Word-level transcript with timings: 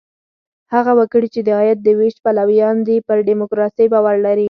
هغه 0.73 0.91
وګړي، 0.99 1.27
چې 1.33 1.41
د 1.43 1.49
عاید 1.57 1.79
د 1.83 1.87
وېش 1.99 2.15
پلویان 2.23 2.77
دي، 2.87 2.97
پر 3.07 3.17
ډیموکراسۍ 3.29 3.85
باور 3.93 4.15
لري. 4.25 4.39